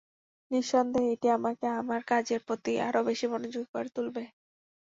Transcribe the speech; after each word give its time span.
নিঃসন্দেহে 0.51 1.11
এটি 1.13 1.27
আমাকে 1.37 1.65
আমার 1.79 2.01
কাজের 2.11 2.39
প্রতি 2.47 2.71
আরও 2.87 3.01
বেশি 3.09 3.25
মনোযোগী 3.33 3.67
করে 3.73 3.89
তুলবে। 3.95 4.23